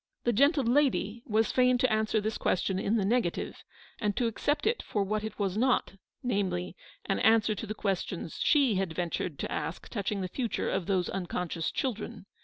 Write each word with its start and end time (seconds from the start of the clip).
The 0.23 0.33
gentle 0.33 0.63
lady 0.63 1.21
was 1.27 1.51
fain 1.51 1.77
to 1.77 1.93
answer 1.93 2.19
this 2.19 2.39
question 2.39 2.79
in 2.79 2.95
the 2.95 3.05
negative, 3.05 3.63
and 3.99 4.17
to 4.17 4.25
accept 4.25 4.65
it 4.65 4.81
for 4.81 5.03
what 5.03 5.23
it 5.23 5.37
was 5.37 5.55
not; 5.57 5.93
namely, 6.23 6.75
an 7.05 7.19
answer 7.19 7.53
to 7.53 7.67
the 7.67 7.75
questions 7.75 8.39
she 8.41 8.77
had 8.77 8.93
ventured 8.95 9.37
to 9.37 9.51
ask 9.51 9.87
touching 9.89 10.21
the 10.21 10.27
future 10.27 10.71
of 10.71 10.87
those 10.87 11.07
un 11.11 11.27
conscious 11.27 11.69
children. 11.69 12.25